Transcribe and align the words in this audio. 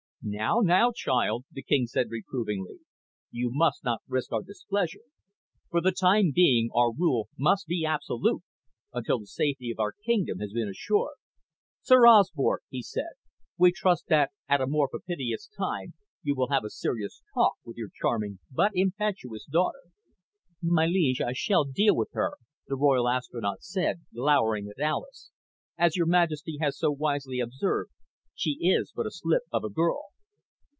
"Now, 0.23 0.59
now, 0.61 0.91
child," 0.91 1.45
the 1.51 1.63
king 1.63 1.87
said 1.87 2.11
reprovingly. 2.11 2.77
"You 3.31 3.49
must 3.51 3.83
not 3.83 4.03
risk 4.07 4.31
our 4.31 4.43
displeasure. 4.43 5.01
For 5.71 5.81
the 5.81 5.91
time 5.91 6.31
being 6.31 6.69
our 6.75 6.93
rule 6.93 7.29
must 7.39 7.65
be 7.65 7.85
absolute 7.87 8.43
until 8.93 9.17
the 9.17 9.25
safety 9.25 9.71
of 9.71 9.79
our 9.79 9.93
kingdom 10.05 10.37
has 10.37 10.53
been 10.53 10.67
assured. 10.69 11.15
Sir 11.81 12.05
Osbert," 12.05 12.61
he 12.69 12.83
said, 12.83 13.13
"we 13.57 13.71
trust 13.71 14.05
that 14.09 14.29
at 14.47 14.61
a 14.61 14.67
more 14.67 14.87
propitious 14.87 15.49
time 15.57 15.95
you 16.21 16.35
will 16.35 16.49
have 16.49 16.63
a 16.65 16.69
serious 16.69 17.23
talk 17.33 17.53
with 17.65 17.77
your 17.77 17.89
charming 17.99 18.37
but 18.51 18.73
impetuous 18.75 19.45
daughter." 19.45 19.85
"My 20.61 20.85
liege, 20.85 21.19
I 21.21 21.33
shall 21.33 21.63
deal 21.63 21.95
with 21.95 22.11
her," 22.13 22.33
the 22.67 22.75
Royal 22.75 23.09
Astronaut 23.09 23.63
said, 23.63 24.01
glowering 24.13 24.67
at 24.67 24.79
Alis. 24.79 25.31
"As 25.79 25.95
Your 25.95 26.05
Majesty 26.05 26.59
has 26.61 26.77
so 26.77 26.91
wisely 26.91 27.39
observed, 27.39 27.89
she 28.35 28.51
is 28.61 28.91
but 28.95 29.05
a 29.07 29.11
slip 29.11 29.41
of 29.51 29.63
a 29.63 29.69
girl." 29.69 30.03